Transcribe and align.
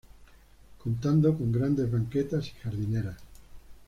Contando 0.79 1.37
con 1.37 1.51
grandes 1.51 1.91
banquetas 1.91 2.47
y 2.47 2.51
jardineras. 2.63 3.17